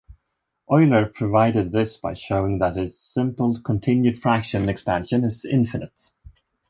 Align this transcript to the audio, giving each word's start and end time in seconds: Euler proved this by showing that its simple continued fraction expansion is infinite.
Euler 0.67 1.05
proved 1.05 1.71
this 1.71 1.95
by 1.95 2.15
showing 2.15 2.57
that 2.57 2.75
its 2.75 2.97
simple 2.97 3.61
continued 3.61 4.19
fraction 4.19 4.67
expansion 4.67 5.23
is 5.23 5.45
infinite. 5.45 6.09